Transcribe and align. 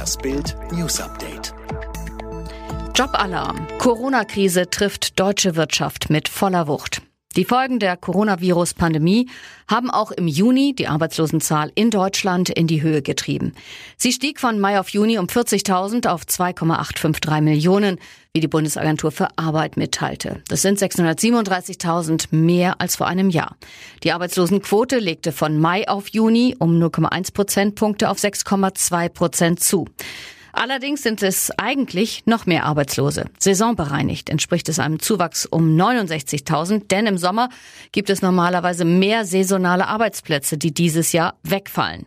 Das 0.00 0.16
Bild 0.16 0.56
News 0.72 0.98
Update. 0.98 1.52
Jobalarm. 2.94 3.68
Corona-Krise 3.80 4.70
trifft 4.70 5.20
deutsche 5.20 5.56
Wirtschaft 5.56 6.08
mit 6.08 6.26
voller 6.26 6.68
Wucht. 6.68 7.02
Die 7.36 7.44
Folgen 7.44 7.78
der 7.78 7.96
Coronavirus-Pandemie 7.96 9.30
haben 9.68 9.88
auch 9.88 10.10
im 10.10 10.26
Juni 10.26 10.74
die 10.74 10.88
Arbeitslosenzahl 10.88 11.70
in 11.76 11.90
Deutschland 11.90 12.48
in 12.50 12.66
die 12.66 12.82
Höhe 12.82 13.02
getrieben. 13.02 13.52
Sie 13.96 14.10
stieg 14.10 14.40
von 14.40 14.58
Mai 14.58 14.80
auf 14.80 14.88
Juni 14.88 15.16
um 15.16 15.26
40.000 15.26 16.08
auf 16.08 16.26
2,853 16.26 17.40
Millionen, 17.40 18.00
wie 18.32 18.40
die 18.40 18.48
Bundesagentur 18.48 19.12
für 19.12 19.28
Arbeit 19.38 19.76
mitteilte. 19.76 20.42
Das 20.48 20.62
sind 20.62 20.80
637.000 20.80 22.34
mehr 22.34 22.80
als 22.80 22.96
vor 22.96 23.06
einem 23.06 23.30
Jahr. 23.30 23.56
Die 24.02 24.10
Arbeitslosenquote 24.10 24.98
legte 24.98 25.30
von 25.30 25.56
Mai 25.56 25.88
auf 25.88 26.08
Juni 26.08 26.56
um 26.58 26.82
0,1 26.82 27.32
Prozentpunkte 27.32 28.10
auf 28.10 28.18
6,2 28.18 29.08
Prozent 29.08 29.60
zu. 29.60 29.86
Allerdings 30.52 31.02
sind 31.02 31.22
es 31.22 31.50
eigentlich 31.58 32.26
noch 32.26 32.46
mehr 32.46 32.64
Arbeitslose. 32.64 33.26
Saisonbereinigt 33.38 34.30
entspricht 34.30 34.68
es 34.68 34.78
einem 34.78 34.98
Zuwachs 34.98 35.46
um 35.46 35.76
69.000, 35.76 36.88
denn 36.88 37.06
im 37.06 37.18
Sommer 37.18 37.48
gibt 37.92 38.10
es 38.10 38.22
normalerweise 38.22 38.84
mehr 38.84 39.24
saisonale 39.24 39.86
Arbeitsplätze, 39.86 40.58
die 40.58 40.72
dieses 40.72 41.12
Jahr 41.12 41.38
wegfallen. 41.42 42.06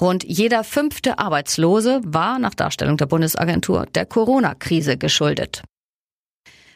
Rund 0.00 0.24
jeder 0.24 0.64
fünfte 0.64 1.18
Arbeitslose 1.18 2.00
war 2.04 2.38
nach 2.38 2.54
Darstellung 2.54 2.96
der 2.96 3.06
Bundesagentur 3.06 3.86
der 3.94 4.06
Corona-Krise 4.06 4.96
geschuldet. 4.96 5.62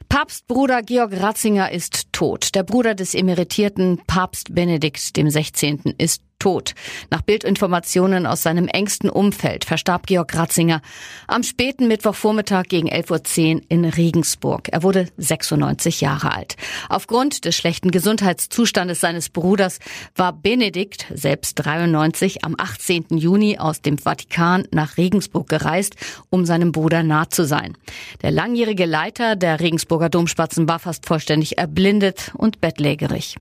Papstbruder 0.09 0.83
Georg 0.83 1.21
Ratzinger 1.21 1.73
ist 1.73 2.06
tot. 2.17 2.55
Der 2.55 2.63
Bruder 2.63 2.95
des 2.95 3.15
emeritierten 3.15 4.01
Papst 4.07 4.55
Benedikt 4.55 5.19
dem 5.19 5.29
16. 5.29 5.97
ist 5.99 6.23
tot. 6.39 6.75
Nach 7.11 7.23
Bildinformationen 7.23 8.27
aus 8.27 8.43
seinem 8.43 8.69
engsten 8.69 9.09
Umfeld 9.09 9.65
verstarb 9.65 10.07
Georg 10.07 10.35
Ratzinger 10.35 10.83
am 11.27 11.43
späten 11.43 11.89
Mittwochvormittag 11.89 12.65
gegen 12.69 12.91
11.10 12.91 13.57
Uhr 13.57 13.63
in 13.69 13.85
Regensburg. 13.85 14.69
Er 14.71 14.83
wurde 14.83 15.09
96 15.17 16.01
Jahre 16.03 16.35
alt. 16.35 16.57
Aufgrund 16.89 17.45
des 17.47 17.57
schlechten 17.57 17.91
Gesundheitszustandes 17.91 19.01
seines 19.01 19.31
Bruders 19.31 19.79
war 20.15 20.33
Benedikt, 20.33 21.07
selbst 21.15 21.55
93, 21.55 22.45
am 22.45 22.55
18. 22.59 23.07
Juni 23.11 23.59
aus 23.59 23.81
dem 23.81 23.99
Vatikan 23.99 24.65
nach 24.73 24.99
Regensburg 24.99 25.49
gereist, 25.49 25.97
um 26.31 26.45
seinem 26.45 26.73
Bruder 26.73 27.03
nah 27.03 27.31
zu 27.31 27.45
sein. 27.45 27.77
Der 28.23 28.31
langjährige 28.31 28.85
Leiter 28.85 29.37
der 29.37 29.61
Regensburger 29.61 30.11
Domspatzen 30.11 30.69
war 30.69 30.79
fast 30.79 31.07
vollständig 31.07 31.59
erblindet 31.59 32.06
und 32.35 32.61
bettlägerig. 32.61 33.37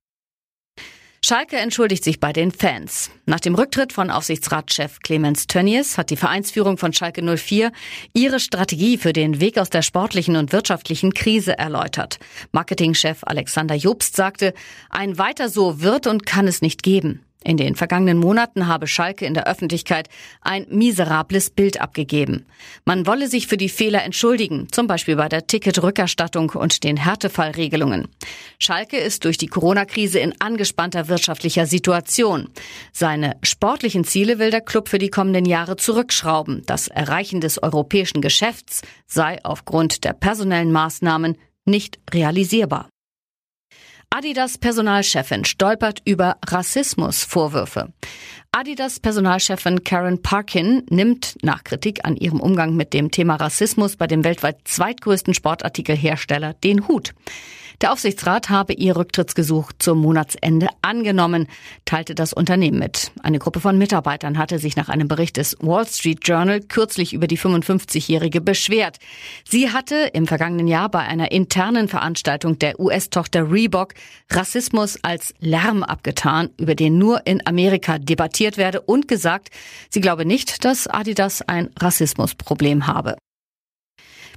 Schalke 1.28 1.58
entschuldigt 1.58 2.04
sich 2.04 2.20
bei 2.20 2.34
den 2.34 2.52
Fans. 2.52 3.10
Nach 3.26 3.40
dem 3.40 3.56
Rücktritt 3.56 3.92
von 3.92 4.12
Aufsichtsratschef 4.12 5.00
Clemens 5.00 5.48
Tönnies 5.48 5.98
hat 5.98 6.12
die 6.12 6.18
Vereinsführung 6.18 6.78
von 6.78 6.94
Schalke 6.94 7.24
04 7.24 7.72
ihre 8.14 8.40
Strategie 8.40 9.00
für 9.00 9.12
den 9.12 9.40
Weg 9.40 9.58
aus 9.58 9.72
der 9.72 9.82
sportlichen 9.82 10.36
und 10.36 10.52
wirtschaftlichen 10.52 11.16
Krise 11.16 11.58
erläutert. 11.58 12.20
Marketingchef 12.52 13.24
Alexander 13.24 13.74
Jobst 13.74 14.16
sagte, 14.16 14.54
ein 14.92 15.18
weiter 15.18 15.50
so 15.50 15.82
wird 15.82 16.06
und 16.06 16.28
kann 16.28 16.48
es 16.48 16.62
nicht 16.62 16.84
geben. 16.84 17.25
In 17.46 17.58
den 17.58 17.76
vergangenen 17.76 18.18
Monaten 18.18 18.68
habe 18.68 18.88
Schalke 18.88 19.24
in 19.26 19.36
der 19.36 19.48
Öffentlichkeit 19.48 20.10
ein 20.42 20.66
miserables 20.70 21.52
Bild 21.52 21.80
abgegeben. 21.80 22.48
Man 22.86 23.06
wolle 23.06 23.28
sich 23.28 23.46
für 23.46 23.56
die 23.56 23.70
Fehler 23.70 24.04
entschuldigen, 24.04 24.68
zum 24.72 24.88
Beispiel 24.88 25.16
bei 25.16 25.30
der 25.30 25.46
Ticketrückerstattung 25.46 26.50
und 26.50 26.84
den 26.84 26.98
Härtefallregelungen. 26.98 28.08
Schalke 28.58 28.98
ist 28.98 29.26
durch 29.26 29.38
die 29.38 29.46
Corona-Krise 29.46 30.18
in 30.18 30.34
angespannter 30.42 31.08
wirtschaftlicher 31.08 31.68
Situation. 31.68 32.50
Seine 32.92 33.38
sportlichen 33.44 34.06
Ziele 34.06 34.40
will 34.40 34.50
der 34.50 34.62
Club 34.62 34.90
für 34.90 34.98
die 34.98 35.10
kommenden 35.10 35.46
Jahre 35.46 35.76
zurückschrauben. 35.76 36.64
Das 36.66 36.88
Erreichen 36.88 37.42
des 37.42 37.62
europäischen 37.62 38.22
Geschäfts 38.22 38.82
sei 39.06 39.38
aufgrund 39.44 40.04
der 40.04 40.14
personellen 40.14 40.72
Maßnahmen 40.72 41.38
nicht 41.66 42.00
realisierbar. 42.12 42.90
Adidas 44.16 44.58
Personalchefin 44.58 45.44
stolpert 45.44 46.02
über 46.06 46.38
Rassismusvorwürfe. 46.48 47.92
Adidas 48.58 49.02
Personalchefin 49.02 49.84
Karen 49.84 50.22
Parkin 50.22 50.84
nimmt 50.90 51.36
nach 51.42 51.66
Kritik 51.66 52.06
an 52.06 52.16
ihrem 52.16 52.40
Umgang 52.40 52.74
mit 52.74 52.94
dem 52.94 53.12
Thema 53.12 53.36
Rassismus 53.36 53.98
bei 53.98 54.08
dem 54.08 54.24
weltweit 54.24 54.60
zweitgrößten 54.64 55.34
Sportartikelhersteller 55.34 56.54
den 56.54 56.88
Hut. 56.88 57.14
Der 57.82 57.92
Aufsichtsrat 57.92 58.50
habe 58.50 58.74
ihr 58.74 58.96
Rücktrittsgesuch 58.96 59.74
zum 59.80 60.00
Monatsende 60.00 60.70
angenommen, 60.82 61.48
teilte 61.84 62.16
das 62.16 62.32
Unternehmen 62.32 62.80
mit. 62.80 63.12
Eine 63.22 63.40
Gruppe 63.40 63.60
von 63.60 63.78
Mitarbeitern 63.78 64.38
hatte 64.38 64.60
sich 64.60 64.78
nach 64.78 64.88
einem 64.88 65.08
Bericht 65.08 65.36
des 65.38 65.58
Wall 65.60 65.86
Street 65.86 66.20
Journal 66.24 66.62
kürzlich 66.62 67.14
über 67.14 67.28
die 67.28 67.38
55-Jährige 67.38 68.40
beschwert. 68.40 68.98
Sie 69.44 69.72
hatte 69.72 70.10
im 70.14 70.26
vergangenen 70.26 70.68
Jahr 70.68 70.90
bei 70.90 71.00
einer 71.00 71.32
internen 71.32 71.90
Veranstaltung 71.90 72.60
der 72.60 72.80
US-Tochter 72.80 73.52
Reebok 73.52 73.94
Rassismus 74.32 74.98
als 75.02 75.34
Lärm 75.40 75.84
abgetan, 75.84 76.50
über 76.58 76.76
den 76.76 76.98
nur 76.98 77.28
in 77.28 77.46
Amerika 77.46 78.00
debattiert 78.00 78.45
werde 78.58 78.82
und 78.82 79.08
gesagt, 79.08 79.50
sie 79.90 80.02
glaube 80.02 80.26
nicht, 80.26 80.64
dass 80.64 80.88
Adidas 80.88 81.42
ein 81.42 81.72
Rassismusproblem 81.80 82.88
habe. 82.88 83.16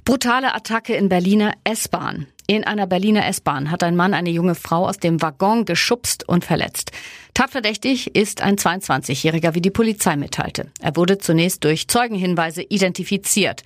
Brutale 0.05 0.53
Attacke 0.53 0.95
in 0.95 1.09
Berliner 1.09 1.53
S-Bahn. 1.63 2.27
In 2.47 2.63
einer 2.63 2.87
Berliner 2.87 3.27
S-Bahn 3.27 3.69
hat 3.69 3.83
ein 3.83 3.95
Mann 3.95 4.15
eine 4.15 4.31
junge 4.31 4.55
Frau 4.55 4.87
aus 4.87 4.97
dem 4.97 5.21
Waggon 5.21 5.65
geschubst 5.65 6.27
und 6.27 6.43
verletzt. 6.43 6.91
Tatverdächtig 7.35 8.15
ist 8.15 8.41
ein 8.41 8.55
22-Jähriger, 8.55 9.53
wie 9.53 9.61
die 9.61 9.69
Polizei 9.69 10.15
mitteilte. 10.15 10.71
Er 10.81 10.95
wurde 10.95 11.19
zunächst 11.19 11.63
durch 11.63 11.87
Zeugenhinweise 11.87 12.63
identifiziert. 12.63 13.63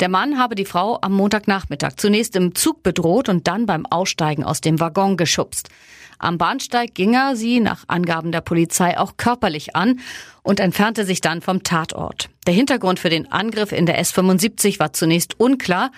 Der 0.00 0.10
Mann 0.10 0.38
habe 0.38 0.54
die 0.54 0.66
Frau 0.66 0.98
am 1.00 1.14
Montagnachmittag 1.14 1.96
zunächst 1.96 2.36
im 2.36 2.54
Zug 2.54 2.82
bedroht 2.82 3.30
und 3.30 3.48
dann 3.48 3.64
beim 3.64 3.86
Aussteigen 3.86 4.44
aus 4.44 4.60
dem 4.60 4.80
Waggon 4.80 5.16
geschubst. 5.16 5.70
Am 6.18 6.38
Bahnsteig 6.38 6.94
ging 6.94 7.14
er 7.14 7.36
sie 7.36 7.60
nach 7.60 7.84
Angaben 7.88 8.32
der 8.32 8.40
Polizei 8.40 8.98
auch 8.98 9.16
körperlich 9.16 9.76
an 9.76 10.00
und 10.42 10.60
entfernte 10.60 11.04
sich 11.04 11.20
dann 11.20 11.42
vom 11.42 11.62
Tatort. 11.62 12.28
Der 12.46 12.54
Hintergrund 12.54 12.98
für 12.98 13.10
den 13.10 13.30
Angriff 13.30 13.72
in 13.72 13.86
der 13.86 14.00
S75 14.02 14.78
war 14.78 14.92
zunächst 14.92 15.38
unklar. 15.40 15.90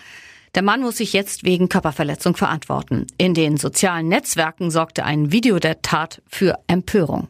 Der 0.55 0.63
Mann 0.63 0.81
muss 0.81 0.97
sich 0.97 1.13
jetzt 1.13 1.45
wegen 1.45 1.69
Körperverletzung 1.69 2.37
verantworten. 2.37 3.07
In 3.19 3.35
den 3.35 3.59
sozialen 3.59 4.09
Netzwerken 4.09 4.71
sorgte 4.71 5.05
ein 5.05 5.31
Video 5.31 5.59
der 5.59 5.83
Tat 5.83 6.23
für 6.27 6.59
Empörung. 6.67 7.29